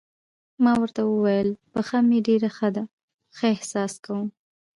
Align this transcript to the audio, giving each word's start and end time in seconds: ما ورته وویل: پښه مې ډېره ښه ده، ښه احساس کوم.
ما 0.63 0.73
ورته 0.81 1.01
وویل: 1.05 1.49
پښه 1.71 1.97
مې 2.07 2.19
ډېره 2.27 2.49
ښه 2.57 2.69
ده، 2.75 2.83
ښه 3.37 3.45
احساس 3.55 3.93
کوم. 4.05 4.27